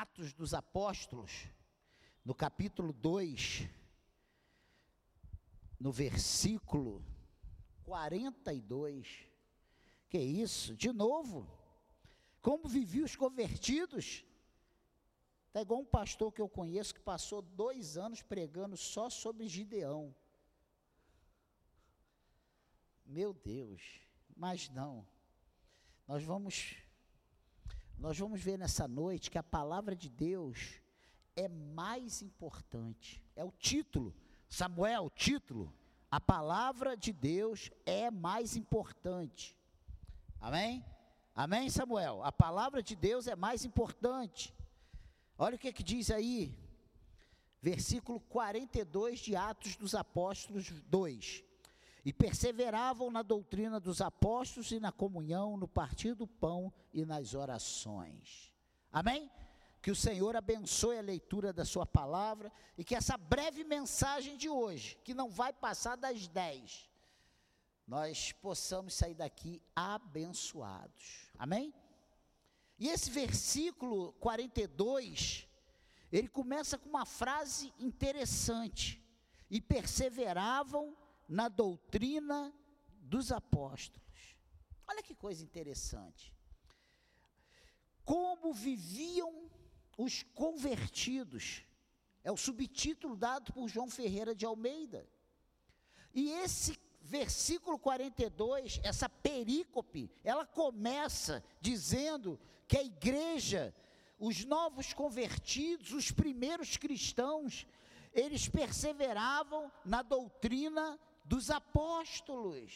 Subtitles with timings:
[0.00, 1.48] Atos dos Apóstolos,
[2.24, 3.68] no capítulo 2,
[5.80, 7.04] no versículo
[7.82, 9.26] 42.
[10.08, 10.76] Que isso?
[10.76, 11.50] De novo?
[12.40, 14.24] Como viviam os convertidos?
[15.48, 20.14] Está igual um pastor que eu conheço que passou dois anos pregando só sobre Gideão.
[23.04, 23.82] Meu Deus,
[24.36, 25.04] mas não.
[26.06, 26.76] Nós vamos
[27.98, 30.80] nós vamos ver nessa noite que a palavra de Deus
[31.34, 33.22] é mais importante.
[33.34, 34.14] É o título.
[34.48, 35.72] Samuel, título.
[36.10, 39.56] A palavra de Deus é mais importante.
[40.40, 40.84] Amém?
[41.34, 42.22] Amém, Samuel?
[42.22, 44.54] A palavra de Deus é mais importante.
[45.36, 46.56] Olha o que, que diz aí,
[47.60, 51.44] versículo 42 de Atos dos Apóstolos 2.
[52.08, 57.34] E perseveravam na doutrina dos apóstolos e na comunhão, no partir do pão e nas
[57.34, 58.50] orações.
[58.90, 59.30] Amém?
[59.82, 64.48] Que o Senhor abençoe a leitura da Sua palavra e que essa breve mensagem de
[64.48, 66.88] hoje, que não vai passar das 10,
[67.86, 71.30] nós possamos sair daqui abençoados.
[71.38, 71.74] Amém?
[72.78, 75.46] E esse versículo 42,
[76.10, 78.98] ele começa com uma frase interessante:
[79.50, 80.96] e perseveravam
[81.28, 82.52] na doutrina
[82.88, 84.36] dos apóstolos.
[84.86, 86.34] Olha que coisa interessante.
[88.04, 89.50] Como viviam
[89.98, 91.62] os convertidos,
[92.24, 95.06] é o subtítulo dado por João Ferreira de Almeida.
[96.14, 103.74] E esse versículo 42, essa perícope, ela começa dizendo que a igreja,
[104.18, 107.66] os novos convertidos, os primeiros cristãos,
[108.12, 112.72] eles perseveravam na doutrina dos apóstolos.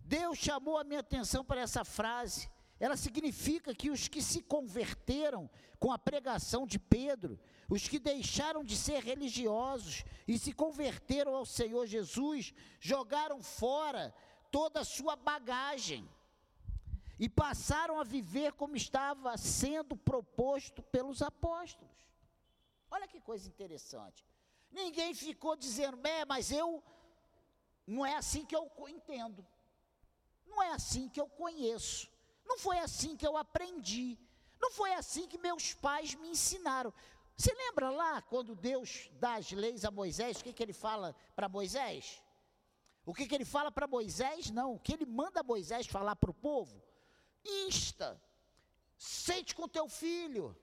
[0.00, 2.50] Deus chamou a minha atenção para essa frase.
[2.80, 7.38] Ela significa que os que se converteram com a pregação de Pedro,
[7.68, 14.14] os que deixaram de ser religiosos e se converteram ao Senhor Jesus, jogaram fora
[14.50, 16.08] toda a sua bagagem
[17.18, 21.94] e passaram a viver como estava sendo proposto pelos apóstolos.
[22.90, 24.29] Olha que coisa interessante.
[24.70, 26.82] Ninguém ficou dizendo, é, mas eu
[27.86, 29.46] não é assim que eu entendo.
[30.46, 32.08] Não é assim que eu conheço.
[32.44, 34.18] Não foi assim que eu aprendi.
[34.60, 36.92] Não foi assim que meus pais me ensinaram.
[37.36, 41.16] Você lembra lá quando Deus dá as leis a Moisés, o que, que ele fala
[41.34, 42.22] para Moisés?
[43.06, 44.50] O que, que ele fala para Moisés?
[44.50, 46.82] Não, o que ele manda Moisés falar para o povo?
[47.44, 48.20] insta,
[48.96, 50.56] sente com teu filho,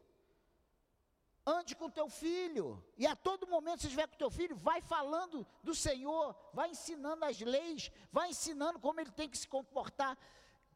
[1.48, 5.48] ande com teu filho, e a todo momento, se estiver com teu filho, vai falando
[5.64, 10.18] do Senhor, vai ensinando as leis, vai ensinando como ele tem que se comportar.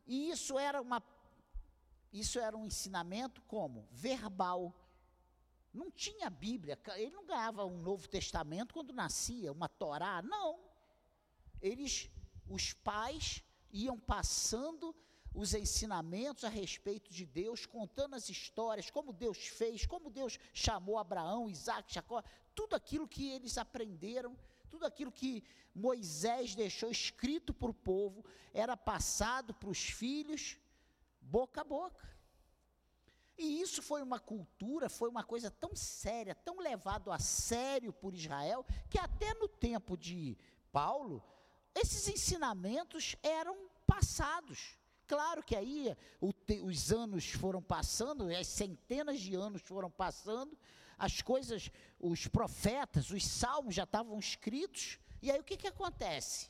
[0.08, 1.04] E isso era uma
[2.14, 4.76] isso era um ensinamento como verbal.
[5.74, 10.60] Não tinha Bíblia, ele não ganhava um Novo Testamento quando nascia, uma Torá, não.
[11.62, 12.10] Eles,
[12.50, 14.94] os pais, iam passando
[15.34, 20.98] os ensinamentos a respeito de Deus, contando as histórias, como Deus fez, como Deus chamou
[20.98, 22.22] Abraão, Isaac, Jacó,
[22.54, 24.38] tudo aquilo que eles aprenderam,
[24.70, 25.44] tudo aquilo que
[25.74, 30.58] Moisés deixou escrito para o povo, era passado para os filhos,
[31.22, 32.10] boca a boca.
[33.38, 38.14] E isso foi uma cultura, foi uma coisa tão séria, tão levado a sério por
[38.14, 40.38] Israel, que até no tempo de
[40.72, 41.24] Paulo,
[41.74, 44.78] esses ensinamentos eram passados
[45.12, 45.94] claro que aí
[46.48, 50.58] te, os anos foram passando, as centenas de anos foram passando,
[50.98, 56.50] as coisas, os profetas, os salmos já estavam escritos, e aí o que, que acontece?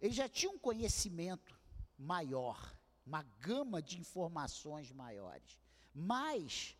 [0.00, 1.60] Eles já tinham um conhecimento
[1.98, 2.74] maior,
[3.04, 5.60] uma gama de informações maiores,
[5.94, 6.74] mas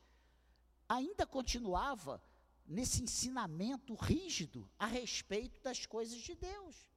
[0.89, 2.23] ainda continuava
[2.67, 6.89] nesse ensinamento rígido a respeito das coisas de Deus.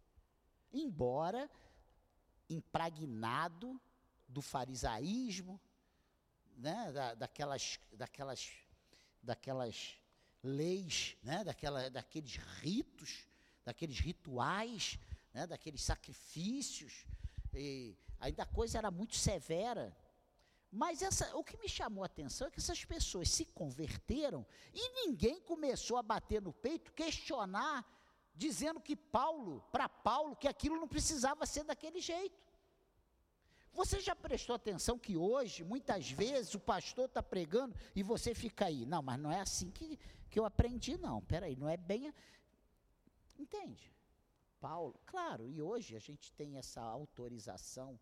[0.71, 1.51] Embora
[2.53, 3.79] impregnado
[4.27, 5.59] do farisaísmo,
[6.57, 8.49] né, da, daquelas, daquelas,
[9.21, 9.95] daquelas
[10.43, 13.27] leis, né, daquela, daqueles ritos,
[13.63, 14.99] daqueles rituais,
[15.33, 17.05] né, daqueles sacrifícios.
[17.53, 19.95] E ainda a coisa era muito severa.
[20.71, 25.05] Mas essa, o que me chamou a atenção é que essas pessoas se converteram e
[25.05, 27.85] ninguém começou a bater no peito, questionar
[28.33, 32.50] dizendo que Paulo, para Paulo, que aquilo não precisava ser daquele jeito.
[33.73, 38.65] Você já prestou atenção que hoje, muitas vezes, o pastor está pregando e você fica
[38.65, 38.85] aí?
[38.85, 39.97] Não, mas não é assim que,
[40.29, 41.21] que eu aprendi, não.
[41.21, 42.13] Peraí, não é bem.
[43.39, 43.91] Entende?
[44.59, 47.99] Paulo, claro, e hoje a gente tem essa autorização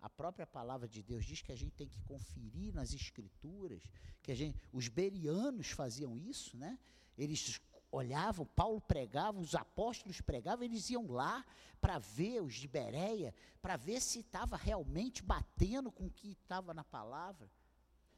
[0.00, 3.82] A própria palavra de Deus diz que a gente tem que conferir nas escrituras,
[4.22, 6.78] que a gente, os berianos faziam isso, né?
[7.16, 7.58] Eles
[7.94, 11.44] olhavam, Paulo pregava, os apóstolos pregavam, eles iam lá
[11.80, 16.74] para ver os de Bereia, para ver se estava realmente batendo com o que estava
[16.74, 17.50] na palavra.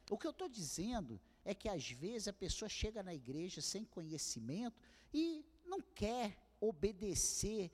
[0.09, 3.83] O que eu estou dizendo é que às vezes a pessoa chega na igreja sem
[3.83, 4.81] conhecimento
[5.13, 7.71] e não quer obedecer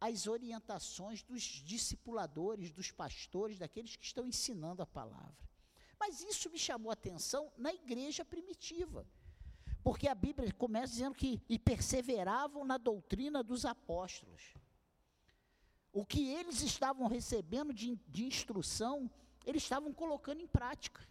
[0.00, 5.48] às orientações dos discipuladores, dos pastores, daqueles que estão ensinando a palavra.
[5.98, 9.04] Mas isso me chamou a atenção na igreja primitiva.
[9.82, 14.54] Porque a Bíblia começa dizendo que e perseveravam na doutrina dos apóstolos.
[15.92, 19.10] O que eles estavam recebendo de, de instrução,
[19.46, 21.06] eles estavam colocando em prática.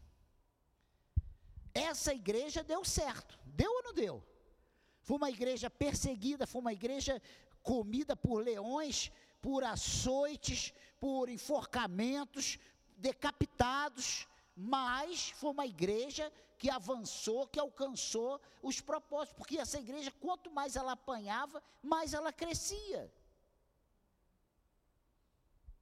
[1.74, 3.40] Essa igreja deu certo.
[3.46, 4.24] Deu ou não deu?
[5.02, 7.22] Foi uma igreja perseguida, foi uma igreja
[7.64, 9.12] comida por leões,
[9.42, 12.60] por açoites, por enforcamentos,
[12.98, 20.52] decapitados, mas foi uma igreja que avançou, que alcançou os propósitos, porque essa igreja, quanto
[20.52, 23.12] mais ela apanhava, mais ela crescia.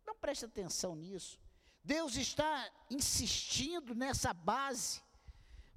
[0.05, 1.39] Não preste atenção nisso.
[1.83, 5.01] Deus está insistindo nessa base,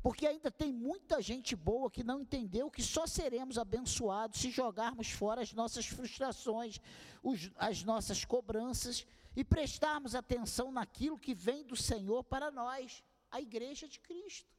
[0.02, 5.10] porque ainda tem muita gente boa que não entendeu que só seremos abençoados se jogarmos
[5.10, 6.80] fora as nossas frustrações,
[7.22, 9.06] os, as nossas cobranças
[9.36, 14.57] e prestarmos atenção naquilo que vem do Senhor para nós, a igreja de Cristo.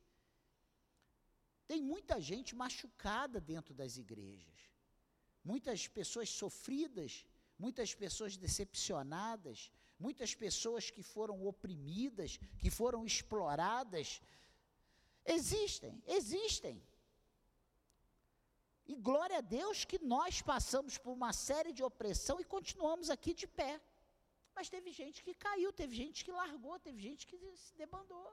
[1.70, 4.60] Tem muita gente machucada dentro das igrejas,
[5.50, 7.12] muitas pessoas sofridas,
[7.64, 9.72] muitas pessoas decepcionadas,
[10.06, 14.20] muitas pessoas que foram oprimidas, que foram exploradas.
[15.24, 16.82] Existem, existem.
[18.88, 23.32] E glória a Deus que nós passamos por uma série de opressão e continuamos aqui
[23.42, 23.80] de pé.
[24.56, 28.28] Mas teve gente que caiu, teve gente que largou, teve gente que se debandou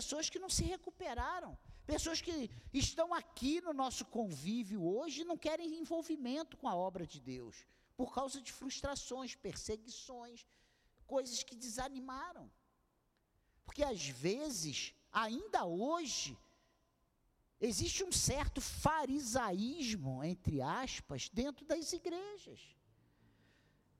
[0.00, 1.52] pessoas que não se recuperaram,
[1.86, 7.06] pessoas que estão aqui no nosso convívio hoje e não querem envolvimento com a obra
[7.06, 7.66] de Deus,
[7.98, 10.46] por causa de frustrações, perseguições,
[11.06, 12.50] coisas que desanimaram.
[13.66, 16.38] Porque às vezes, ainda hoje,
[17.60, 22.60] existe um certo farisaísmo, entre aspas, dentro das igrejas.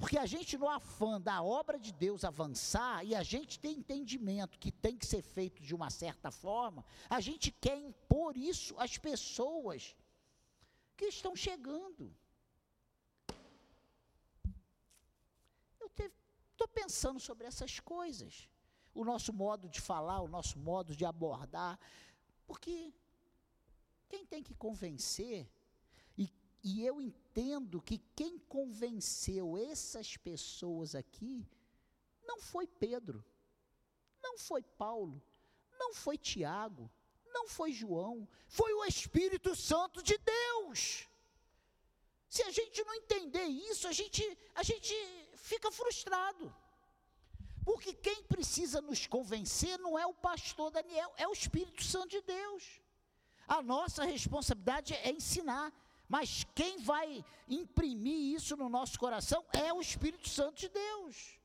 [0.01, 4.59] Porque a gente, no afã da obra de Deus avançar, e a gente tem entendimento
[4.59, 8.97] que tem que ser feito de uma certa forma, a gente quer impor isso às
[8.97, 9.95] pessoas
[10.97, 12.11] que estão chegando.
[15.79, 15.91] Eu
[16.53, 18.49] estou pensando sobre essas coisas.
[18.95, 21.79] O nosso modo de falar, o nosso modo de abordar.
[22.47, 22.91] Porque
[24.09, 25.47] quem tem que convencer
[26.63, 27.20] e eu entendo
[27.81, 31.47] que quem convenceu essas pessoas aqui
[32.25, 33.25] não foi Pedro,
[34.23, 35.23] não foi Paulo,
[35.79, 36.91] não foi Tiago,
[37.27, 41.09] não foi João, foi o Espírito Santo de Deus.
[42.29, 44.23] Se a gente não entender isso, a gente,
[44.55, 44.95] a gente
[45.35, 46.55] fica frustrado.
[47.65, 52.23] Porque quem precisa nos convencer não é o pastor Daniel, é o Espírito Santo de
[52.23, 52.81] Deus.
[53.47, 55.73] A nossa responsabilidade é ensinar.
[56.11, 61.39] Mas quem vai imprimir isso no nosso coração é o Espírito Santo de Deus.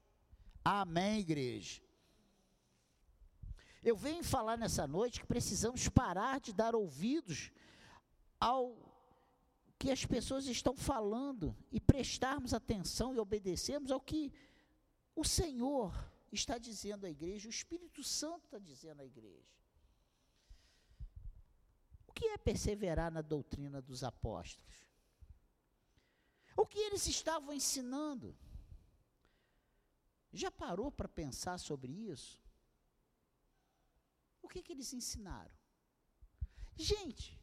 [0.64, 1.84] Amém, igreja.
[3.84, 7.52] Eu venho falar nessa noite que precisamos parar de dar ouvidos
[8.40, 8.76] ao
[9.78, 14.34] que as pessoas estão falando e prestarmos atenção e obedecermos ao que
[15.16, 15.94] o Senhor
[16.32, 19.56] está dizendo à igreja, o Espírito Santo está dizendo à igreja
[22.16, 24.76] que é perseverar na doutrina dos apóstolos?
[26.56, 28.34] O que eles estavam ensinando?
[30.32, 32.42] Já parou para pensar sobre isso?
[34.42, 35.52] O que, que eles ensinaram?
[36.78, 37.38] Gente,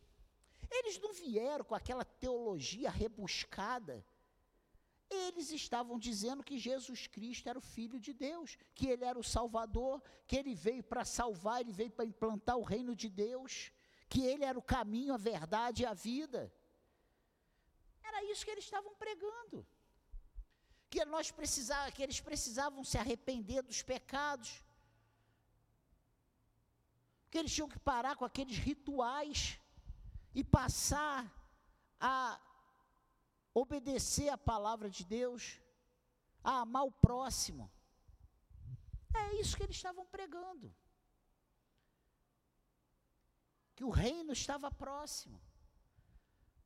[0.70, 4.04] eles não vieram com aquela teologia rebuscada.
[5.10, 9.24] Eles estavam dizendo que Jesus Cristo era o Filho de Deus, que Ele era o
[9.24, 13.70] Salvador, que Ele veio para salvar, Ele veio para implantar o reino de Deus
[14.12, 16.40] que ele era o caminho, a verdade e a vida.
[18.08, 19.58] Era isso que eles estavam pregando.
[20.90, 24.50] Que nós precisava, que eles precisavam se arrepender dos pecados.
[27.30, 29.58] Que eles tinham que parar com aqueles rituais
[30.34, 31.20] e passar
[31.98, 32.38] a
[33.54, 35.58] obedecer a palavra de Deus,
[36.44, 37.64] a amar o próximo.
[39.22, 40.70] É isso que eles estavam pregando
[43.74, 45.40] que o reino estava próximo.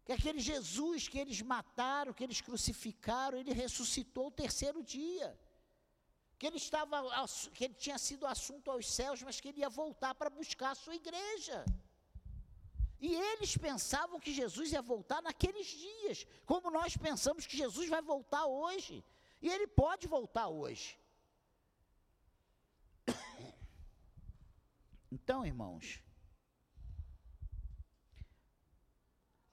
[0.05, 5.31] Que aquele Jesus que eles mataram, que eles crucificaram, ele ressuscitou o terceiro dia.
[6.39, 7.03] que ele estava
[7.55, 10.75] que ele tinha sido assunto aos céus, mas que ele ia voltar para buscar a
[10.75, 11.65] sua igreja.
[13.01, 18.03] E eles pensavam que Jesus ia voltar naqueles dias, como nós pensamos que Jesus vai
[18.03, 19.05] voltar hoje.
[19.41, 20.99] E ele pode voltar hoje.
[25.17, 26.03] Então, irmãos,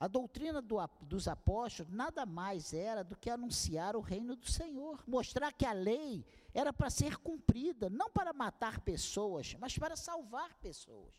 [0.04, 5.02] a doutrina do, dos apóstolos nada mais era do que anunciar o reino do Senhor,
[5.06, 10.52] mostrar que a lei era para ser cumprida, não para matar pessoas, mas para salvar
[10.56, 11.14] pessoas.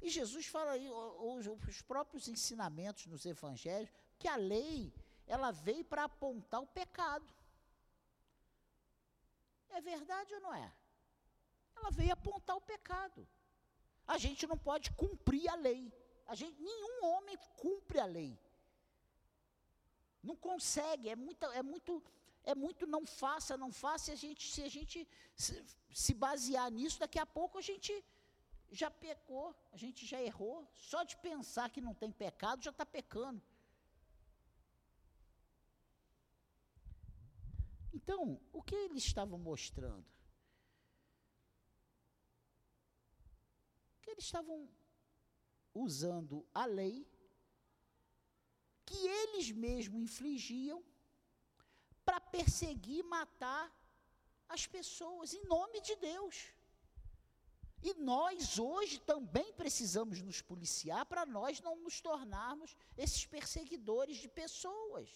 [0.00, 3.90] E Jesus fala aí, os, os próprios ensinamentos nos evangelhos,
[4.20, 4.94] que a lei,
[5.26, 7.26] ela veio para apontar o pecado.
[9.70, 10.72] É verdade ou não é?
[11.74, 13.26] Ela veio apontar o pecado.
[14.06, 15.92] A gente não pode cumprir a lei.
[16.26, 18.38] A gente, nenhum homem cumpre a lei.
[20.22, 22.02] Não consegue, é muito, é muito,
[22.42, 25.62] é muito não faça, não faça, a gente, se a gente se,
[25.92, 27.92] se basear nisso, daqui a pouco a gente
[28.70, 30.66] já pecou, a gente já errou.
[30.74, 33.42] Só de pensar que não tem pecado, já está pecando.
[37.92, 40.04] Então, o que eles estavam mostrando?
[44.02, 44.68] Que eles estavam
[45.74, 47.06] usando a lei
[48.86, 50.82] que eles mesmos infligiam
[52.04, 53.72] para perseguir matar
[54.48, 56.52] as pessoas em nome de Deus.
[57.82, 64.28] E nós hoje também precisamos nos policiar para nós não nos tornarmos esses perseguidores de
[64.28, 65.08] pessoas.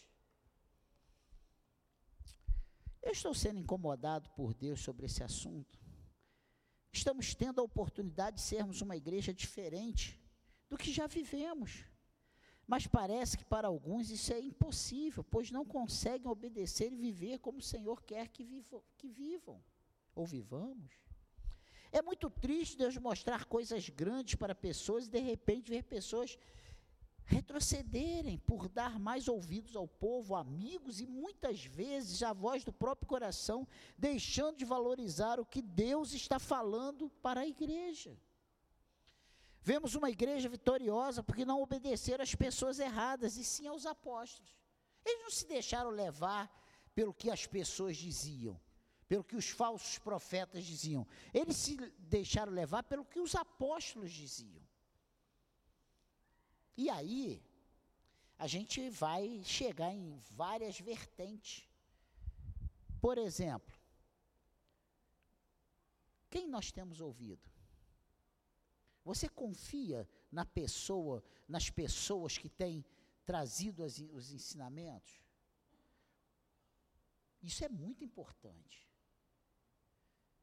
[3.00, 5.78] Eu estou sendo incomodado por Deus sobre esse assunto.
[6.92, 10.20] Estamos tendo a oportunidade de sermos uma igreja diferente
[10.68, 11.84] do que já vivemos.
[12.66, 17.58] Mas parece que para alguns isso é impossível, pois não conseguem obedecer e viver como
[17.58, 19.62] o Senhor quer que vivam, que vivam
[20.14, 20.92] ou vivamos.
[21.90, 26.38] É muito triste Deus mostrar coisas grandes para pessoas e de repente ver pessoas
[27.24, 33.06] retrocederem por dar mais ouvidos ao povo, amigos e muitas vezes a voz do próprio
[33.06, 38.18] coração, deixando de valorizar o que Deus está falando para a igreja.
[39.60, 44.56] Vemos uma igreja vitoriosa porque não obedeceram às pessoas erradas e sim aos apóstolos.
[45.04, 46.50] Eles não se deixaram levar
[46.94, 48.60] pelo que as pessoas diziam
[49.08, 51.06] pelo que os falsos profetas diziam.
[51.32, 54.62] Eles se deixaram levar pelo que os apóstolos diziam.
[56.76, 57.42] E aí,
[58.38, 61.66] a gente vai chegar em várias vertentes.
[63.00, 63.74] Por exemplo,
[66.28, 67.47] quem nós temos ouvido?
[69.08, 72.84] Você confia na pessoa, nas pessoas que têm
[73.24, 75.18] trazido as, os ensinamentos?
[77.42, 78.86] Isso é muito importante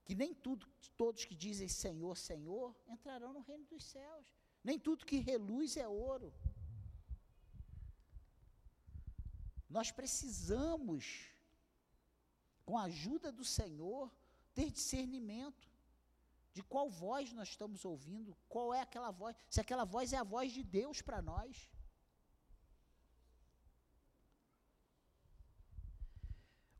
[0.03, 0.65] que nem tudo,
[0.97, 4.33] todos que dizem Senhor, Senhor, entrarão no reino dos céus.
[4.63, 6.33] Nem tudo que reluz é ouro.
[9.69, 11.27] Nós precisamos,
[12.65, 14.11] com a ajuda do Senhor,
[14.55, 15.74] ter discernimento
[16.55, 20.23] de qual voz nós estamos ouvindo, qual é aquela voz, se aquela voz é a
[20.23, 21.69] voz de Deus para nós.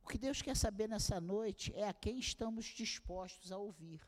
[0.02, 4.02] O que Deus quer saber nessa noite é a quem estamos dispostos a ouvir.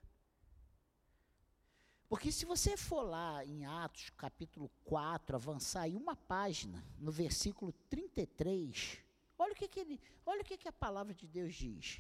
[2.08, 7.74] Porque se você for lá em Atos capítulo 4, avançar aí uma página, no versículo
[7.90, 9.00] 33,
[9.38, 12.00] olha o que, que, ele, olha o que, que a palavra de Deus diz.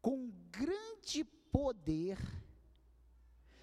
[0.00, 2.18] Com grande poder,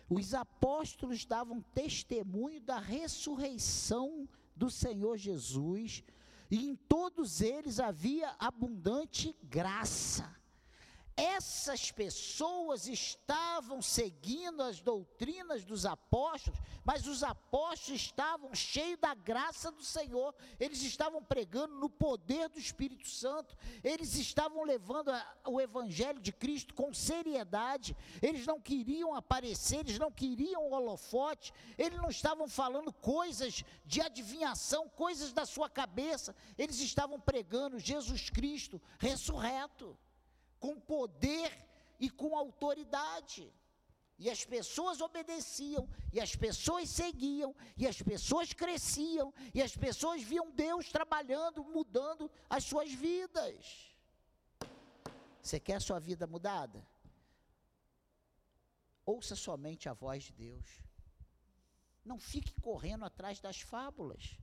[0.09, 6.03] os apóstolos davam testemunho da ressurreição do Senhor Jesus,
[6.49, 10.33] e em todos eles havia abundante graça.
[11.17, 19.71] Essas pessoas estavam seguindo as doutrinas dos apóstolos, mas os apóstolos estavam cheios da graça
[19.71, 25.09] do Senhor, eles estavam pregando no poder do Espírito Santo, eles estavam levando
[25.47, 31.97] o Evangelho de Cristo com seriedade, eles não queriam aparecer, eles não queriam holofote, eles
[31.97, 38.81] não estavam falando coisas de adivinhação, coisas da sua cabeça, eles estavam pregando Jesus Cristo
[38.99, 39.97] ressurreto
[40.65, 41.51] com poder
[41.99, 43.53] e com autoridade.
[44.17, 50.23] E as pessoas obedeciam, e as pessoas seguiam, e as pessoas cresciam, e as pessoas
[50.23, 53.95] viam Deus trabalhando, mudando as suas vidas.
[55.41, 56.79] Você quer sua vida mudada?
[59.05, 60.67] Ouça somente a voz de Deus.
[62.03, 64.39] Não fique correndo atrás das fábulas.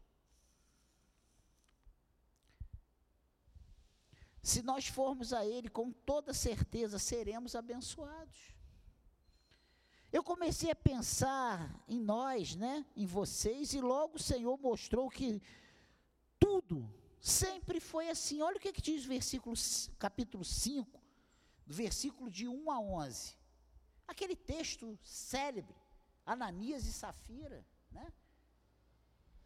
[4.42, 8.52] Se nós formos a Ele, com toda certeza seremos abençoados.
[10.12, 15.40] Eu comecei a pensar em nós, né, em vocês, e logo o Senhor mostrou que
[16.38, 18.42] tudo sempre foi assim.
[18.42, 19.54] Olha o que, que diz o versículo,
[19.98, 21.00] capítulo 5,
[21.66, 23.34] do versículo de 1 a 11.
[24.06, 25.76] Aquele texto célebre,
[26.26, 28.12] Ananias e Safira, né?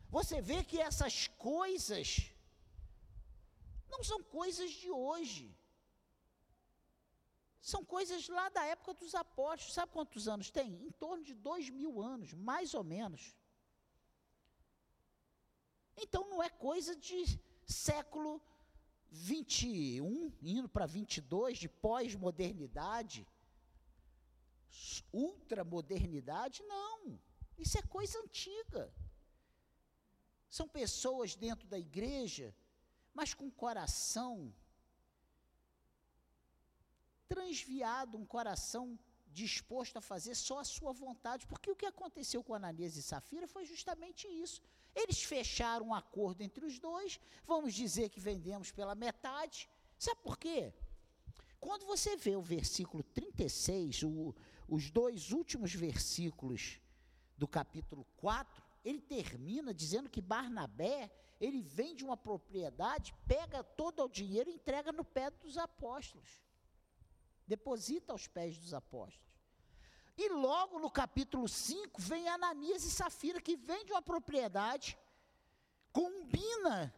[0.08, 2.32] Você vê que essas coisas
[3.88, 5.56] não são coisas de hoje.
[7.60, 9.74] São coisas lá da época dos apóstolos.
[9.74, 10.68] Sabe quantos anos tem?
[10.86, 13.36] Em torno de dois mil anos, mais ou menos.
[15.96, 18.40] Então não é coisa de século
[19.10, 23.26] 21, indo para 22, de pós-modernidade,
[25.12, 27.18] ultramodernidade, não.
[27.58, 28.92] Isso é coisa antiga.
[30.48, 32.54] São pessoas dentro da igreja,
[33.18, 34.54] mas com coração
[37.26, 38.84] transviado, um coração
[39.42, 43.48] disposto a fazer só a sua vontade, porque o que aconteceu com Ananias e Safira
[43.48, 44.60] foi justamente isso.
[44.94, 49.68] Eles fecharam um acordo entre os dois, vamos dizer que vendemos pela metade.
[49.98, 50.74] Sabe por quê?
[51.58, 54.34] Quando você vê o versículo 36, o,
[54.68, 56.78] os dois últimos versículos
[57.38, 64.08] do capítulo 4, ele termina dizendo que Barnabé, ele vende uma propriedade, pega todo o
[64.08, 66.42] dinheiro e entrega no pé dos apóstolos.
[67.46, 69.26] Deposita aos pés dos apóstolos.
[70.16, 74.98] E logo no capítulo 5 vem Ananias e Safira, que vende uma propriedade,
[75.92, 76.94] combina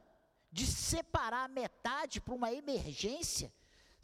[0.53, 3.53] de separar metade para uma emergência,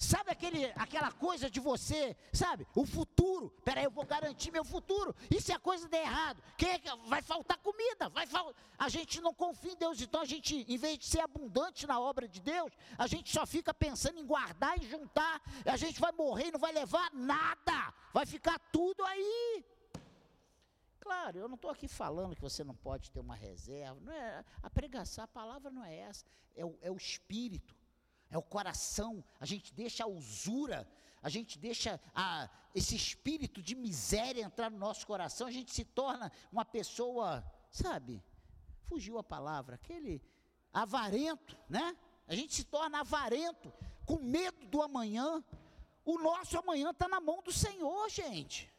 [0.04, 2.66] Sabe aquele, aquela coisa de você, sabe?
[2.74, 3.50] O futuro.
[3.64, 5.16] Peraí, eu vou garantir meu futuro.
[5.40, 6.42] Se a coisa der errado?
[6.58, 8.10] Quem é que, vai faltar comida?
[8.10, 8.54] Vai fal...
[8.78, 9.98] A gente não confia em Deus.
[10.02, 13.46] Então a gente, em vez de ser abundante na obra de Deus, a gente só
[13.46, 15.40] fica pensando em guardar e juntar.
[15.64, 17.94] A gente vai morrer e não vai levar nada.
[18.12, 19.64] Vai ficar tudo aí.
[21.00, 23.98] Claro, eu não estou aqui falando que você não pode ter uma reserva.
[24.00, 26.26] Não é, a pregação, a palavra não é essa.
[26.54, 27.74] É o, é o espírito
[28.30, 30.88] é o coração, a gente deixa a usura,
[31.22, 35.84] a gente deixa a, esse espírito de miséria entrar no nosso coração, a gente se
[35.84, 38.22] torna uma pessoa, sabe,
[38.84, 40.22] fugiu a palavra, aquele
[40.72, 41.96] avarento, né?
[42.26, 43.72] A gente se torna avarento,
[44.04, 45.42] com medo do amanhã.
[46.04, 48.72] O nosso amanhã está na mão do Senhor, gente.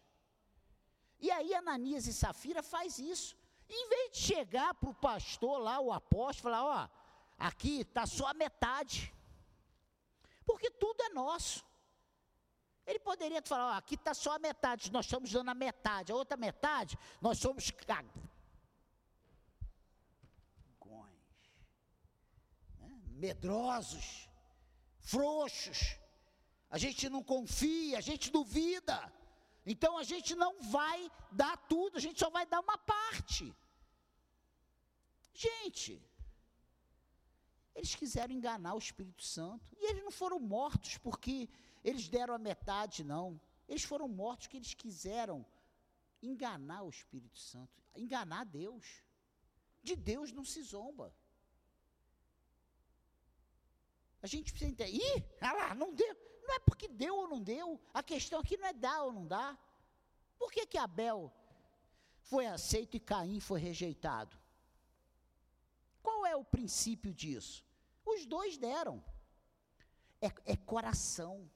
[1.20, 3.36] E aí Ananias e Safira faz isso.
[3.70, 6.90] Em vez de chegar para o pastor lá, o apóstolo, falar, ó,
[7.38, 9.14] aqui está só a metade.
[10.46, 11.66] Porque tudo é nosso.
[12.86, 16.16] Ele poderia falar, ó, aqui está só a metade, nós estamos dando a metade, a
[16.16, 18.14] outra metade, nós somos cagões,
[22.80, 23.02] né?
[23.24, 24.30] medrosos,
[25.00, 25.98] frouxos,
[26.70, 29.12] a gente não confia, a gente duvida,
[29.66, 33.52] então a gente não vai dar tudo, a gente só vai dar uma parte.
[35.34, 36.00] Gente,
[37.76, 39.76] eles quiseram enganar o Espírito Santo.
[39.78, 41.50] E eles não foram mortos porque
[41.84, 43.40] eles deram a metade, não.
[43.68, 45.46] Eles foram mortos porque eles quiseram
[46.24, 49.04] enganar o Espírito Santo, enganar Deus.
[49.84, 51.14] De Deus não se zomba.
[54.22, 54.96] A gente precisa entender.
[54.96, 56.16] Ih, ah lá, não deu.
[56.48, 57.80] Não é porque deu ou não deu.
[57.94, 59.60] A questão aqui não é dar ou não dar.
[60.38, 61.32] Por que, que Abel
[62.22, 64.38] foi aceito e Caim foi rejeitado?
[66.02, 67.65] Qual é o princípio disso?
[68.06, 69.04] Os dois deram.
[70.22, 71.50] É, é coração.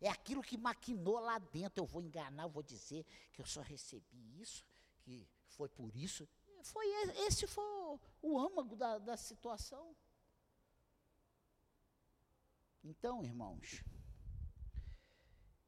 [0.00, 1.82] É aquilo que maquinou lá dentro.
[1.82, 4.64] Eu vou enganar, eu vou dizer que eu só recebi isso,
[5.00, 6.28] que foi por isso.
[6.62, 6.86] Foi
[7.26, 7.64] esse foi
[8.22, 9.94] o, âmago da, da situação.
[12.82, 13.82] Então, irmãos,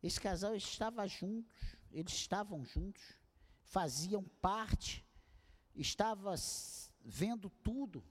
[0.02, 3.02] esse casal estava juntos, eles estavam juntos,
[3.62, 5.04] faziam parte,
[5.74, 6.34] estava
[7.00, 8.04] vendo tudo.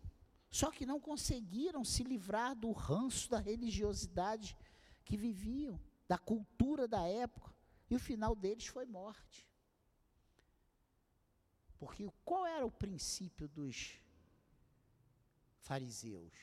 [0.60, 4.58] Só que não conseguiram se livrar do ranço da religiosidade
[5.06, 7.54] que viviam, da cultura da época,
[7.88, 9.48] e o final deles foi morte.
[11.78, 14.02] Porque qual era o princípio dos
[15.60, 16.34] fariseus?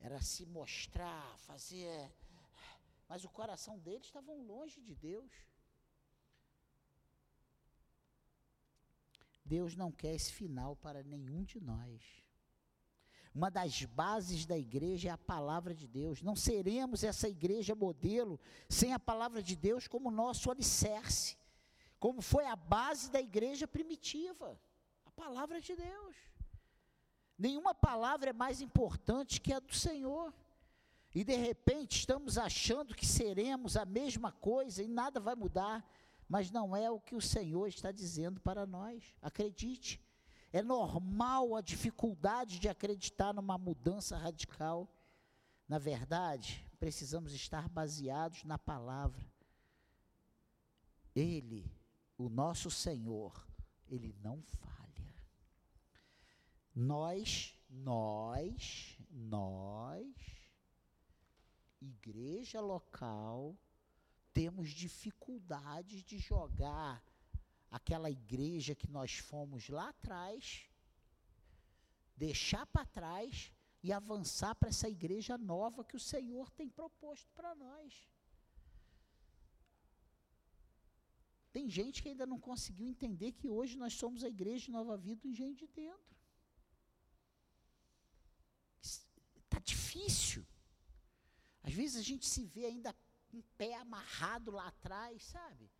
[0.00, 2.12] Era se mostrar, fazer.
[3.08, 5.30] Mas o coração deles estava longe de Deus.
[9.54, 12.00] Deus não quer esse final para nenhum de nós.
[13.34, 16.22] Uma das bases da igreja é a palavra de Deus.
[16.22, 21.36] Não seremos essa igreja modelo sem a palavra de Deus como nosso alicerce,
[21.98, 24.48] como foi a base da igreja primitiva
[25.04, 26.16] a palavra de Deus.
[27.36, 30.32] Nenhuma palavra é mais importante que a do Senhor.
[31.12, 35.84] E de repente estamos achando que seremos a mesma coisa e nada vai mudar,
[36.30, 39.16] mas não é o que o Senhor está dizendo para nós.
[39.20, 40.00] Acredite,
[40.52, 44.88] é normal a dificuldade de acreditar numa mudança radical.
[45.66, 49.28] Na verdade, precisamos estar baseados na palavra.
[51.16, 51.68] Ele,
[52.16, 53.44] o nosso Senhor,
[53.88, 55.16] ele não falha.
[56.72, 60.06] Nós, nós, nós,
[61.80, 63.58] igreja local,
[64.32, 67.02] temos dificuldade de jogar
[67.70, 70.68] aquela igreja que nós fomos lá atrás,
[72.16, 77.54] deixar para trás e avançar para essa igreja nova que o Senhor tem proposto para
[77.54, 78.08] nós.
[81.52, 84.96] Tem gente que ainda não conseguiu entender que hoje nós somos a igreja de Nova
[84.96, 86.16] Vida do Engenho de Dentro.
[88.80, 90.46] Está difícil.
[91.62, 92.94] Às vezes a gente se vê ainda
[93.32, 95.70] um pé amarrado lá atrás, sabe?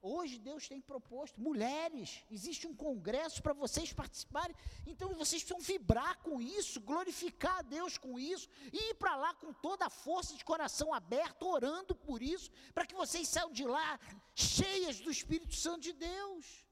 [0.00, 4.54] Hoje Deus tem proposto, mulheres, existe um congresso para vocês participarem,
[4.86, 9.34] então vocês precisam vibrar com isso, glorificar a Deus com isso, e ir para lá
[9.34, 13.64] com toda a força de coração aberto, orando por isso, para que vocês saiam de
[13.64, 13.98] lá
[14.36, 16.67] cheias do Espírito Santo de Deus.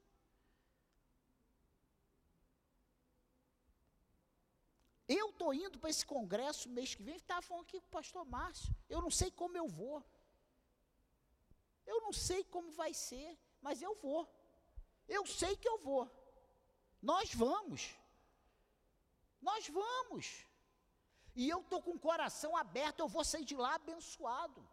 [5.09, 8.25] Eu estou indo para esse congresso mês que vem, estava falando aqui com o pastor
[8.25, 8.75] Márcio.
[8.89, 10.05] Eu não sei como eu vou.
[11.87, 14.29] Eu não sei como vai ser, mas eu vou.
[15.07, 16.11] Eu sei que eu vou.
[17.01, 17.95] Nós vamos.
[19.41, 20.45] Nós vamos.
[21.37, 24.69] E eu estou com o coração aberto, eu vou sair de lá abençoado.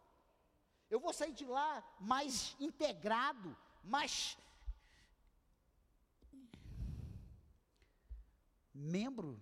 [0.90, 4.36] Eu vou sair de lá mais integrado, mais
[8.72, 9.40] membro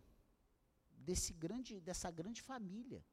[1.02, 3.04] desse grande, dessa grande família.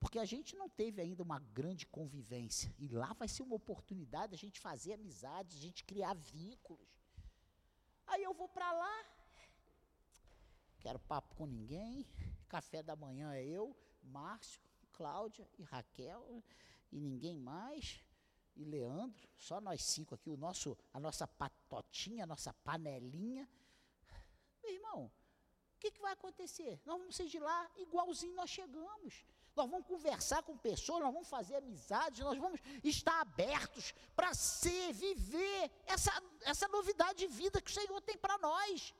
[0.00, 2.72] Porque a gente não teve ainda uma grande convivência.
[2.78, 6.88] E lá vai ser uma oportunidade a gente fazer amizades, a gente criar vínculos.
[8.06, 9.04] Aí eu vou para lá,
[10.78, 12.06] quero papo com ninguém,
[12.48, 16.44] café da manhã é eu, Márcio, Cláudia e Raquel,
[16.92, 18.04] e ninguém mais,
[18.54, 23.48] e Leandro, só nós cinco aqui, o nosso, a nossa patotinha, a nossa panelinha.
[24.62, 25.10] Meu irmão,
[25.76, 26.80] o que, que vai acontecer?
[26.86, 29.24] Nós vamos sair de lá igualzinho nós chegamos.
[29.54, 34.92] Nós vamos conversar com pessoas, nós vamos fazer amizades, nós vamos estar abertos para ser,
[34.92, 36.12] viver essa,
[36.42, 38.94] essa novidade de vida que o Senhor tem para nós.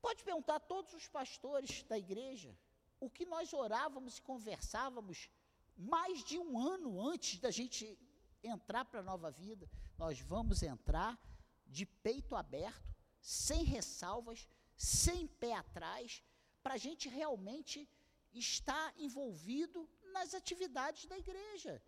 [0.00, 2.56] Pode perguntar a todos os pastores da igreja
[2.98, 5.30] o que nós orávamos e conversávamos
[5.76, 7.98] mais de um ano antes da gente
[8.42, 9.70] entrar para a nova vida.
[9.98, 11.18] Nós vamos entrar
[11.66, 14.48] de peito aberto, sem ressalvas,
[14.80, 16.22] sem pé atrás,
[16.62, 17.86] para a gente realmente
[18.32, 21.82] estar envolvido nas atividades da igreja.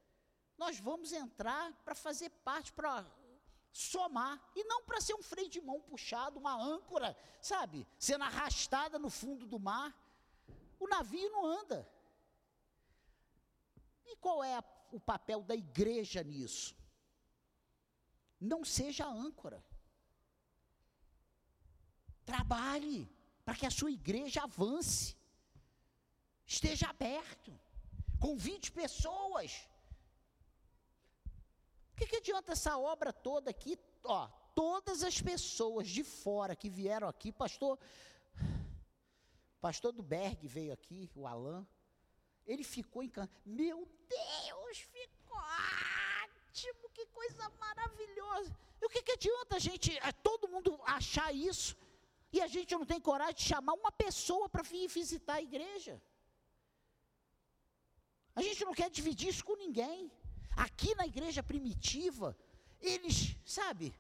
[0.59, 3.11] Nós vamos entrar para fazer parte, para
[3.73, 8.99] somar, e não para ser um freio de mão puxado, uma âncora, sabe, sendo arrastada
[8.99, 9.91] no fundo do mar.
[10.79, 11.91] O navio não anda.
[14.05, 16.77] E qual é a, o papel da igreja nisso?
[18.39, 19.65] Não seja âncora.
[22.33, 23.07] Trabalhe
[23.45, 25.15] para que a sua igreja avance.
[26.47, 27.53] Esteja aberto.
[28.19, 29.69] Convide pessoas.
[31.93, 33.79] O que, que adianta essa obra toda aqui?
[34.03, 37.79] Ó, todas as pessoas de fora que vieram aqui, pastor,
[39.61, 41.67] pastor do Berg veio aqui, o Alain,
[42.47, 43.43] ele ficou encantado.
[43.45, 45.37] Meu Deus, ficou
[46.47, 48.57] ótimo, que coisa maravilhosa.
[48.81, 51.77] E o que, que adianta a gente, eh, todo mundo achar isso?
[52.33, 56.01] E a gente não tem coragem de chamar uma pessoa para vir visitar a igreja.
[58.35, 60.11] A gente não quer dividir isso com ninguém.
[60.57, 62.37] Aqui na igreja primitiva,
[62.81, 63.95] eles, sabe,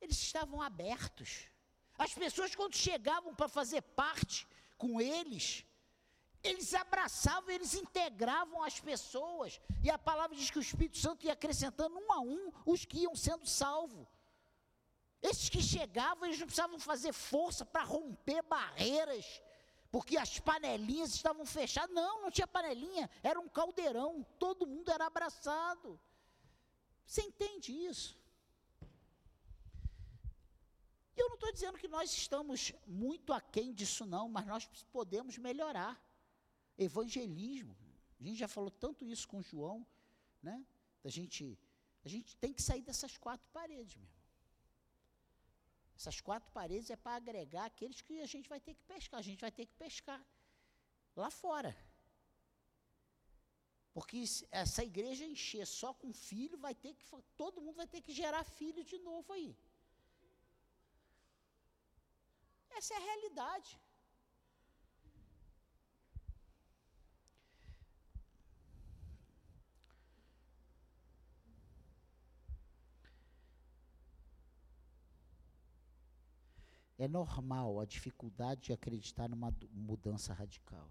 [0.00, 1.48] eles estavam abertos.
[1.96, 5.64] As pessoas, quando chegavam para fazer parte com eles,
[6.42, 9.60] eles abraçavam, eles integravam as pessoas.
[9.84, 13.00] E a palavra diz que o Espírito Santo ia acrescentando um a um os que
[13.00, 14.08] iam sendo salvos.
[15.22, 19.42] Esses que chegavam, eles não precisavam fazer força para romper barreiras,
[19.90, 21.94] porque as panelinhas estavam fechadas.
[21.94, 26.00] Não, não tinha panelinha, era um caldeirão, todo mundo era abraçado.
[27.04, 28.18] Você entende isso?
[31.16, 36.00] Eu não estou dizendo que nós estamos muito aquém disso, não, mas nós podemos melhorar.
[36.78, 37.76] Evangelismo,
[38.18, 39.86] a gente já falou tanto isso com João,
[40.42, 40.64] né?
[41.04, 41.58] A gente,
[42.02, 44.19] a gente tem que sair dessas quatro paredes, meu.
[46.00, 49.18] Essas quatro paredes é para agregar aqueles que a gente vai ter que pescar.
[49.20, 50.20] A gente vai ter que pescar
[51.14, 51.72] lá fora.
[53.96, 54.18] Porque
[54.62, 57.04] essa igreja encher só com filho, vai ter que
[57.42, 59.50] todo mundo vai ter que gerar filho de novo aí.
[62.78, 63.70] Essa é a realidade.
[77.00, 80.86] É normal a dificuldade de acreditar numa mudança radical.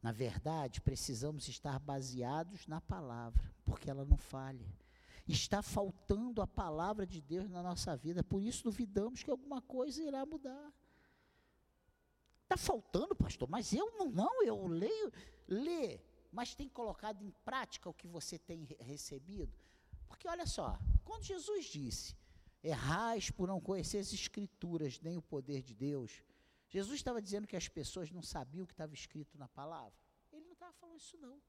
[0.00, 4.64] Na verdade, precisamos estar baseados na palavra, porque ela não falha.
[5.26, 10.04] Está faltando a palavra de Deus na nossa vida, por isso duvidamos que alguma coisa
[10.04, 10.72] irá mudar.
[12.44, 15.12] Está faltando, pastor, mas eu não, não, eu leio,
[15.48, 19.52] lê, mas tem colocado em prática o que você tem recebido?
[20.06, 22.14] Porque olha só, quando Jesus disse,
[22.66, 26.22] errais por não conhecer as escrituras, nem o poder de Deus.
[26.68, 29.96] Jesus estava dizendo que as pessoas não sabiam o que estava escrito na palavra.
[30.32, 31.40] Ele não estava falando isso não.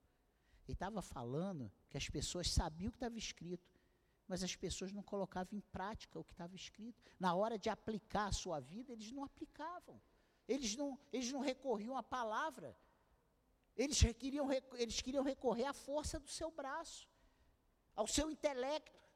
[0.66, 3.82] Ele estava falando que as pessoas sabiam o que estava escrito,
[4.28, 7.02] mas as pessoas não colocavam em prática o que estava escrito.
[7.20, 10.00] Na hora de aplicar a sua vida, eles não aplicavam.
[10.48, 12.78] Eles não, eles não recorriam à palavra.
[13.76, 17.08] Eles queriam, eles queriam recorrer à força do seu braço,
[17.96, 19.07] ao seu intelecto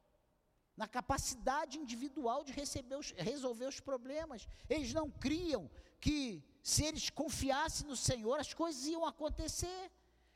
[0.82, 2.54] na capacidade individual de
[3.02, 4.48] os, resolver os problemas.
[4.68, 5.70] Eles não criam
[6.06, 9.82] que se eles confiassem no Senhor, as coisas iam acontecer,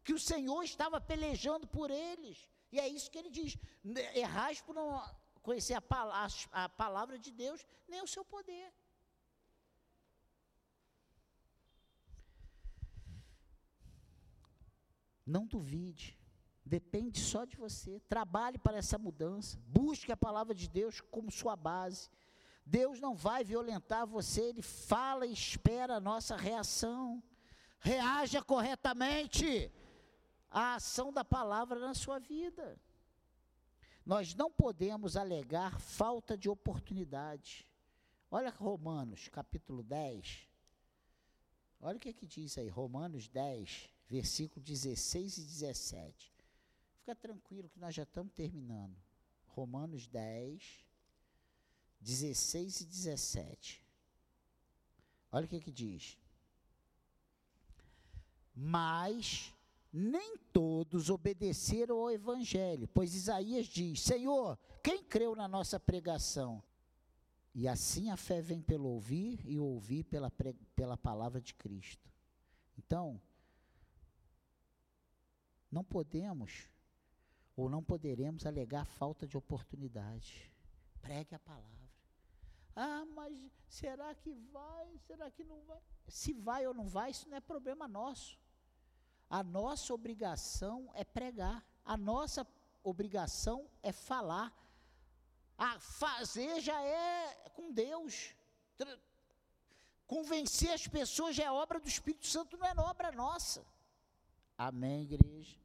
[0.04, 2.38] que o Senhor estava pelejando por eles.
[2.72, 3.58] E é isso que ele diz:
[4.14, 4.88] errais por não
[5.42, 5.84] conhecer a,
[6.24, 6.28] a,
[6.64, 8.72] a palavra de Deus, nem o seu poder.
[15.26, 16.08] Não duvide.
[16.66, 18.00] Depende só de você.
[18.10, 19.60] Trabalhe para essa mudança.
[19.68, 22.10] Busque a palavra de Deus como sua base.
[22.66, 27.22] Deus não vai violentar você, Ele fala e espera a nossa reação.
[27.80, 29.72] Reaja corretamente
[30.50, 32.82] à ação da palavra na sua vida.
[34.04, 37.68] Nós não podemos alegar falta de oportunidade.
[38.32, 40.48] Olha Romanos capítulo 10.
[41.80, 46.35] Olha o que, é que diz aí, Romanos 10, versículo 16 e 17.
[47.06, 48.98] Fica tranquilo que nós já estamos terminando.
[49.46, 50.84] Romanos 10,
[52.02, 53.84] 16 e 17.
[55.32, 56.18] Olha o que, que diz.
[58.56, 59.54] Mas
[59.94, 66.64] nem todos obedeceram ao Evangelho, pois Isaías diz: Senhor, quem creu na nossa pregação?
[67.54, 70.32] E assim a fé vem pelo ouvir e ouvir pela,
[70.76, 72.12] pela palavra de Cristo.
[72.76, 73.22] Então,
[75.72, 76.68] não podemos
[77.56, 80.52] ou não poderemos alegar falta de oportunidade.
[81.02, 81.76] Pregue a palavra.
[82.76, 83.34] Ah, mas
[83.70, 85.00] será que vai?
[85.08, 85.80] Será que não vai?
[86.08, 88.38] Se vai ou não vai, isso não é problema nosso.
[89.30, 91.66] A nossa obrigação é pregar.
[91.86, 92.46] A nossa
[92.84, 94.54] obrigação é falar.
[95.58, 98.36] A fazer já é com Deus.
[100.06, 103.66] Convencer as pessoas já é obra do Espírito Santo, não é obra nossa.
[104.58, 105.65] Amém, igreja?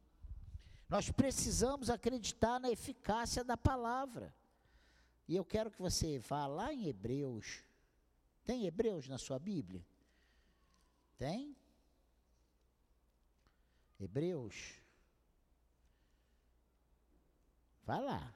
[0.91, 4.35] Nós precisamos acreditar na eficácia da palavra.
[5.29, 7.63] E eu quero que você vá lá em Hebreus.
[8.45, 9.87] Tem Hebreus na sua Bíblia?
[11.17, 11.57] Tem?
[14.01, 14.75] Hebreus.
[17.85, 18.35] Vai lá.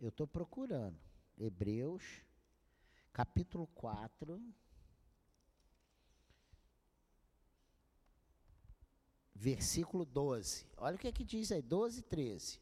[0.00, 0.98] Eu estou procurando.
[1.38, 2.02] Hebreus,
[3.12, 4.42] capítulo 4.
[9.40, 10.66] Versículo 12.
[10.76, 12.60] Olha o que é que diz aí, 12 e 13.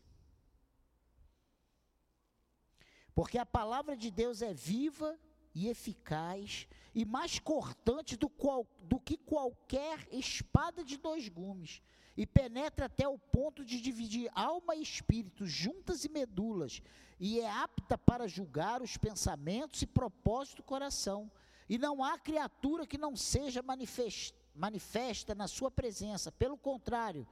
[3.12, 5.18] Porque a palavra de Deus é viva
[5.52, 11.82] e eficaz e mais cortante do, qual, do que qualquer espada de dois gumes,
[12.16, 16.80] e penetra até o ponto de dividir alma e espírito, juntas e medulas,
[17.18, 21.30] e é apta para julgar os pensamentos e propósitos do coração.
[21.68, 26.32] E não há criatura que não seja manifestada manifesta na sua presença.
[26.32, 27.26] Pelo contrário,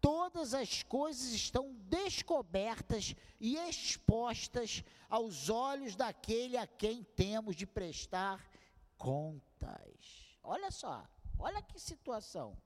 [0.00, 8.44] todas as coisas estão descobertas e expostas aos olhos daquele a quem temos de prestar
[8.96, 10.38] contas.
[10.42, 11.06] Olha só,
[11.38, 12.56] olha que situação.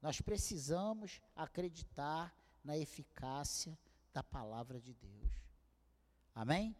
[0.00, 3.78] Nós precisamos acreditar na eficácia
[4.12, 5.32] da palavra de Deus.
[6.34, 6.74] Amém?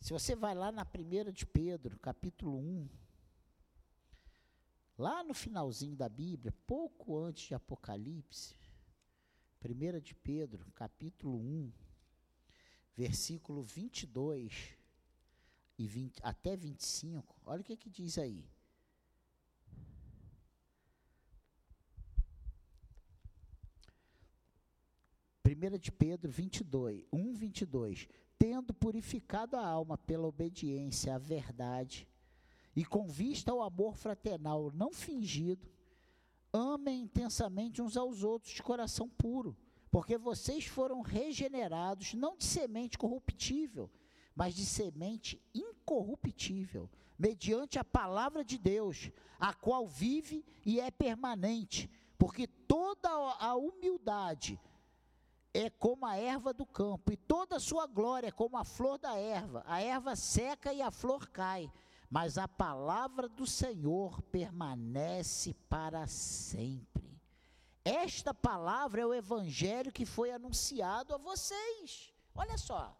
[0.00, 2.88] Se você vai lá na primeira de Pedro, capítulo 1,
[4.98, 8.56] Lá no finalzinho da Bíblia, pouco antes de Apocalipse,
[9.64, 11.72] 1 de Pedro, capítulo 1,
[12.96, 14.76] versículo 22
[15.78, 18.44] e 20, até 25, olha o que, que diz aí.
[25.46, 28.08] 1 de Pedro 22, 1, 22.
[28.36, 32.06] Tendo purificado a alma pela obediência à verdade
[32.78, 35.68] e com vista ao amor fraternal não fingido,
[36.52, 39.56] amem intensamente uns aos outros de coração puro,
[39.90, 43.90] porque vocês foram regenerados não de semente corruptível,
[44.32, 46.88] mas de semente incorruptível,
[47.18, 49.10] mediante a palavra de Deus,
[49.40, 54.56] a qual vive e é permanente, porque toda a humildade
[55.52, 58.98] é como a erva do campo, e toda a sua glória é como a flor
[58.98, 59.64] da erva.
[59.66, 61.68] A erva seca e a flor cai,
[62.10, 67.20] mas a palavra do Senhor permanece para sempre.
[67.84, 72.12] Esta palavra é o evangelho que foi anunciado a vocês.
[72.34, 72.96] Olha só.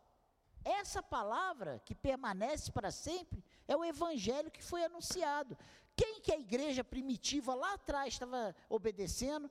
[0.64, 5.56] Essa palavra que permanece para sempre é o evangelho que foi anunciado.
[5.96, 9.50] Quem que a igreja primitiva lá atrás estava obedecendo?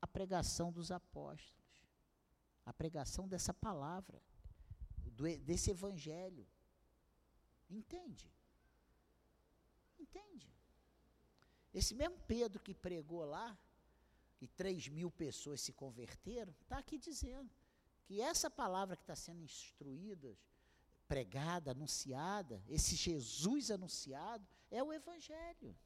[0.00, 1.86] A pregação dos apóstolos.
[2.64, 4.22] A pregação dessa palavra,
[5.42, 6.46] desse evangelho.
[7.68, 8.32] Entende?
[9.98, 10.52] Entende?
[11.72, 13.56] Esse mesmo Pedro que pregou lá,
[14.40, 17.50] e três mil pessoas se converteram, está aqui dizendo
[18.04, 20.36] que essa palavra que está sendo instruída,
[21.06, 25.76] pregada, anunciada, esse Jesus anunciado, é o Evangelho.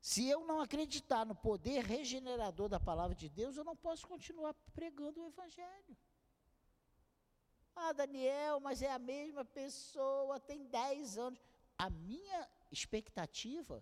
[0.00, 4.54] Se eu não acreditar no poder regenerador da palavra de Deus, eu não posso continuar
[4.72, 5.96] pregando o Evangelho.
[7.82, 11.40] Ah, Daniel, mas é a mesma pessoa, tem 10 anos.
[11.78, 12.40] A minha
[12.70, 13.80] expectativa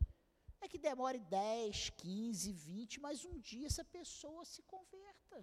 [0.60, 5.38] é que demore 10, 15, 20, mas um dia essa pessoa se converta.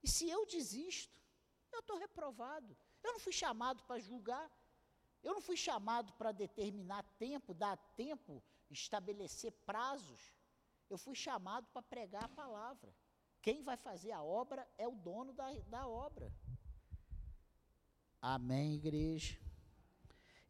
[0.00, 1.20] E se eu desisto,
[1.72, 2.76] eu estou reprovado.
[3.02, 4.48] Eu não fui chamado para julgar.
[5.20, 10.32] Eu não fui chamado para determinar tempo, dar tempo, estabelecer prazos.
[10.88, 12.94] Eu fui chamado para pregar a palavra.
[13.42, 16.32] Quem vai fazer a obra é o dono da, da obra.
[18.20, 19.38] Amém, igreja?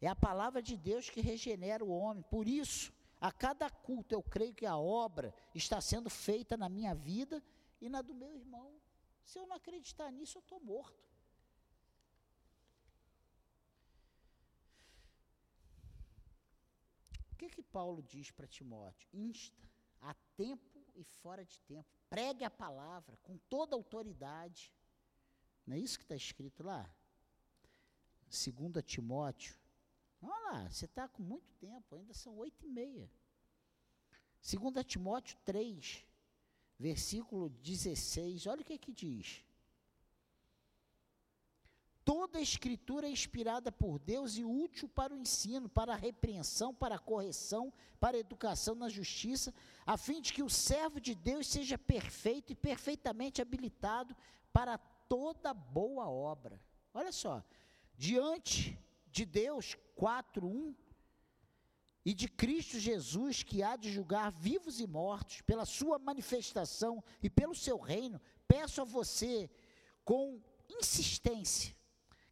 [0.01, 2.23] É a palavra de Deus que regenera o homem.
[2.23, 6.93] Por isso, a cada culto, eu creio que a obra está sendo feita na minha
[6.93, 7.41] vida
[7.79, 8.81] e na do meu irmão.
[9.23, 11.09] Se eu não acreditar nisso, eu estou morto.
[17.31, 19.07] O que que Paulo diz para Timóteo?
[19.13, 19.69] Insta
[20.01, 21.87] a tempo e fora de tempo.
[22.09, 24.75] Pregue a palavra com toda autoridade.
[25.65, 26.89] Não é isso que está escrito lá?
[28.31, 29.55] 2 Timóteo.
[30.21, 33.11] Olha lá, você está com muito tempo, ainda são oito e meia.
[34.41, 36.05] 2 Timóteo 3,
[36.79, 39.43] versículo 16, olha o que, é que diz.
[42.03, 46.73] Toda a escritura é inspirada por Deus e útil para o ensino, para a repreensão,
[46.73, 49.53] para a correção, para a educação na justiça,
[49.85, 54.15] a fim de que o servo de Deus seja perfeito e perfeitamente habilitado
[54.51, 56.59] para toda boa obra.
[56.93, 57.43] Olha só,
[58.01, 58.75] diante
[59.11, 60.75] de Deus, 4:1
[62.03, 67.29] e de Cristo Jesus, que há de julgar vivos e mortos, pela sua manifestação e
[67.29, 69.47] pelo seu reino, peço a você,
[70.03, 71.77] com insistência,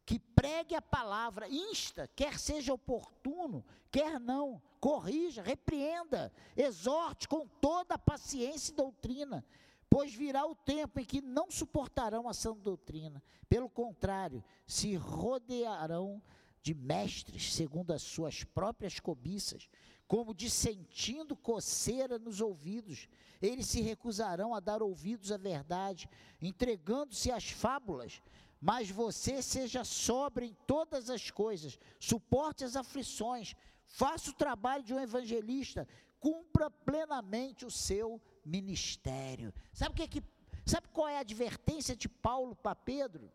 [0.04, 7.94] que pregue a palavra, insta, quer seja oportuno, quer não, corrija, repreenda, exorte com toda
[7.94, 9.46] a paciência e doutrina,
[9.90, 16.22] pois virá o tempo em que não suportarão a sã doutrina, pelo contrário, se rodearão
[16.62, 19.68] de mestres segundo as suas próprias cobiças,
[20.06, 23.08] como dissentindo coceira nos ouvidos.
[23.42, 26.08] Eles se recusarão a dar ouvidos à verdade,
[26.40, 28.22] entregando-se às fábulas.
[28.60, 34.94] Mas você seja sobre em todas as coisas, suporte as aflições, faça o trabalho de
[34.94, 35.88] um evangelista,
[36.20, 39.52] cumpra plenamente o seu ministério.
[39.72, 40.22] Sabe o que, é que
[40.66, 43.32] sabe qual é a advertência de Paulo para Pedro?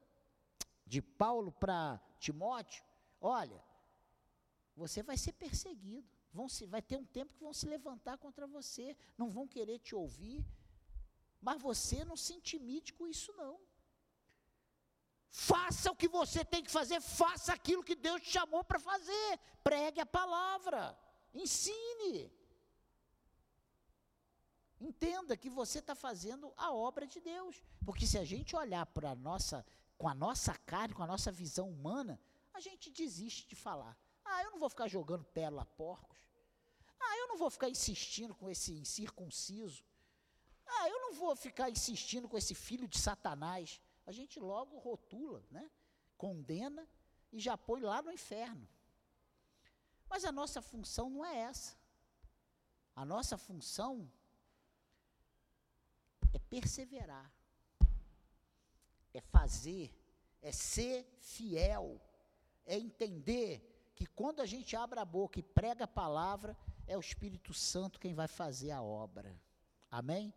[0.85, 2.83] De Paulo para Timóteo?
[3.19, 3.63] Olha,
[4.75, 6.07] você vai ser perseguido.
[6.31, 9.79] Vão se, vai ter um tempo que vão se levantar contra você, não vão querer
[9.79, 10.45] te ouvir,
[11.41, 13.57] mas você não se intimide com isso não.
[15.29, 19.39] Faça o que você tem que fazer, faça aquilo que Deus te chamou para fazer.
[19.63, 20.97] Pregue a palavra,
[21.33, 22.31] ensine.
[24.79, 27.63] Entenda que você está fazendo a obra de Deus.
[27.85, 29.65] Porque se a gente olhar para nossa,
[29.97, 32.19] com a nossa carne, com a nossa visão humana,
[32.53, 33.97] a gente desiste de falar.
[34.23, 36.17] Ah, eu não vou ficar jogando pérola a porcos.
[36.99, 39.83] Ah, eu não vou ficar insistindo com esse incircunciso.
[40.65, 43.79] Ah, eu não vou ficar insistindo com esse filho de Satanás.
[44.05, 45.69] A gente logo rotula, né?
[46.17, 46.87] condena
[47.31, 48.67] e já põe lá no inferno.
[50.09, 51.77] Mas a nossa função não é essa.
[52.95, 54.09] A nossa função
[56.35, 57.31] é perseverar,
[59.13, 59.95] é fazer,
[60.41, 62.01] é ser fiel,
[62.65, 66.99] é entender que quando a gente abre a boca e prega a palavra, é o
[66.99, 69.33] Espírito Santo quem vai fazer a obra.
[69.89, 70.33] Amém?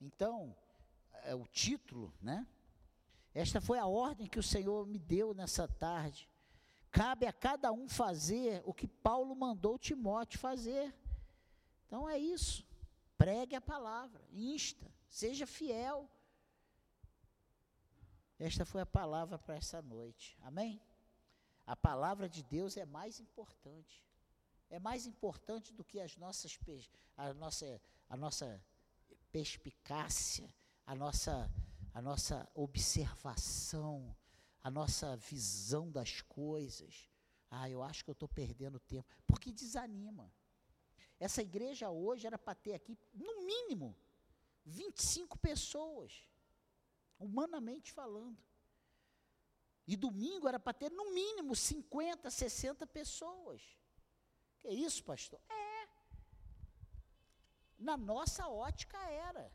[0.00, 0.56] Então,
[1.24, 2.46] é o título, né?
[3.34, 6.26] Esta foi a ordem que o Senhor me deu nessa tarde.
[6.90, 10.94] Cabe a cada um fazer o que Paulo mandou Timóteo fazer.
[11.86, 12.64] Então é isso.
[13.18, 16.10] Pregue a palavra, insta, seja fiel.
[18.36, 20.36] Esta foi a palavra para essa noite.
[20.40, 20.82] Amém?
[21.64, 24.04] A palavra de Deus é mais importante.
[24.68, 26.58] É mais importante do que as nossas
[27.16, 28.60] a nossa a nossa
[29.30, 30.52] perspicácia,
[30.84, 31.48] a nossa
[31.92, 34.16] a nossa observação,
[34.60, 37.08] a nossa visão das coisas.
[37.48, 39.08] Ah, eu acho que eu estou perdendo tempo.
[39.28, 40.34] Porque desanima.
[41.20, 43.96] Essa igreja hoje era para ter aqui, no mínimo,
[44.64, 46.28] 25 pessoas,
[47.18, 48.42] humanamente falando.
[49.86, 53.60] E domingo era para ter, no mínimo, 50, 60 pessoas.
[54.58, 55.40] Que isso, pastor?
[55.48, 55.88] É.
[57.78, 59.52] Na nossa ótica era.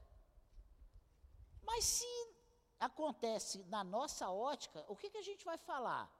[1.63, 2.35] Mas se
[2.79, 6.11] acontece na nossa ótica, o que, que a gente vai falar?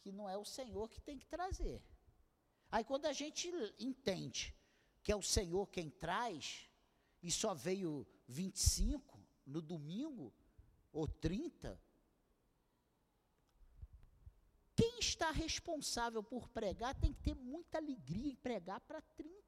[0.00, 1.82] Que não é o Senhor que tem que trazer.
[2.70, 4.54] Aí quando a gente entende
[5.02, 6.69] que é o Senhor quem traz,
[7.22, 10.32] e só veio 25 no domingo,
[10.92, 11.80] ou 30,
[14.74, 19.40] quem está responsável por pregar tem que ter muita alegria em pregar para 30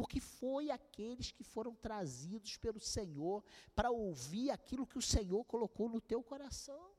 [0.00, 3.44] porque foi aqueles que foram trazidos pelo Senhor
[3.74, 6.90] para ouvir aquilo que o Senhor colocou no teu coração.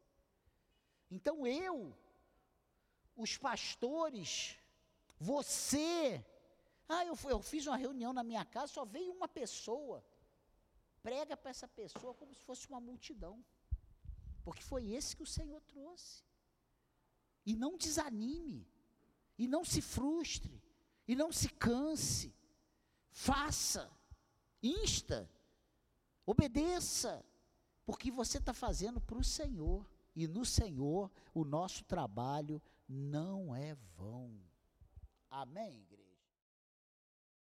[1.09, 1.97] Então eu,
[3.15, 4.55] os pastores,
[5.17, 6.23] você,
[6.87, 10.03] ah, eu, eu fiz uma reunião na minha casa, só veio uma pessoa.
[11.01, 13.43] Prega para essa pessoa como se fosse uma multidão.
[14.43, 16.23] Porque foi esse que o Senhor trouxe.
[17.45, 18.67] E não desanime,
[19.37, 20.61] e não se frustre,
[21.07, 22.33] e não se canse
[23.11, 23.91] faça,
[24.63, 25.29] insta,
[26.25, 27.23] obedeça,
[27.85, 33.75] porque você está fazendo para o Senhor, e no Senhor o nosso trabalho não é
[33.95, 34.41] vão.
[35.29, 35.85] Amém?